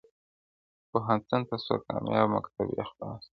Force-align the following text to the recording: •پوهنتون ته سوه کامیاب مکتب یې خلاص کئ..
•پوهنتون 0.89 1.41
ته 1.49 1.55
سوه 1.65 1.77
کامیاب 1.87 2.27
مکتب 2.35 2.67
یې 2.77 2.83
خلاص 2.89 3.21
کئ.. 3.25 3.29